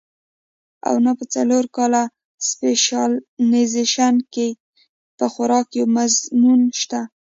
او 0.87 0.95
نۀ 1.03 1.11
پۀ 1.17 1.23
څلور 1.33 1.65
کاله 1.75 2.03
سپېشلائزېشن 2.47 4.15
کښې 4.33 4.47
پۀ 5.17 5.25
خوراک 5.33 5.67
يو 5.77 5.85
مضمون 5.95 6.61
شته 6.79 6.99